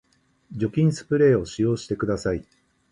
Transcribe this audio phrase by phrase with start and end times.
[0.51, 2.43] 除菌スプレーを使用してください